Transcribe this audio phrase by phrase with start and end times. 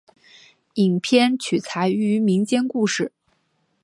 [0.73, 3.11] 影片取材于民间故事。